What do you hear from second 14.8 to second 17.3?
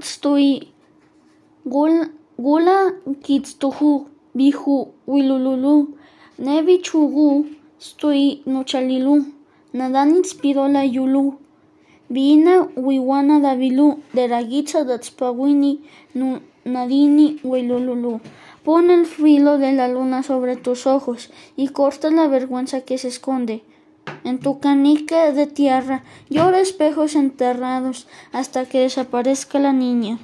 datspawini nadini